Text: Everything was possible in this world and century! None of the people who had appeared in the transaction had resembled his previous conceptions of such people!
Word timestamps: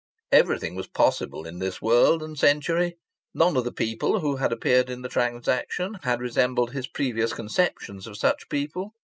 Everything 0.31 0.73
was 0.73 0.87
possible 0.87 1.45
in 1.45 1.59
this 1.59 1.79
world 1.79 2.23
and 2.23 2.35
century! 2.35 2.97
None 3.35 3.55
of 3.55 3.63
the 3.65 3.71
people 3.71 4.21
who 4.21 4.37
had 4.37 4.51
appeared 4.51 4.89
in 4.89 5.03
the 5.03 5.09
transaction 5.09 5.99
had 6.01 6.21
resembled 6.21 6.71
his 6.71 6.87
previous 6.87 7.33
conceptions 7.33 8.07
of 8.07 8.17
such 8.17 8.49
people! 8.49 8.93